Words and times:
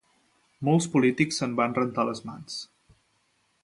Molts 0.69 0.87
polítics 0.95 1.39
se'n 1.43 1.55
van 1.61 1.79
rentar 1.81 2.09
les 2.11 2.27
mans. 2.31 2.61